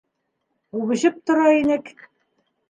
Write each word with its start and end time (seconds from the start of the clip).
Үбешеп 0.79 1.19
тора 1.31 1.45
инек. 1.59 1.93